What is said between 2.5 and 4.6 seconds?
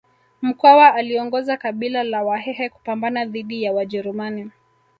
kupambana dhidi ya wajerumani